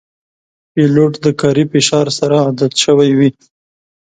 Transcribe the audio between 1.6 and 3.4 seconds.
فشار سره عادت شوی وي.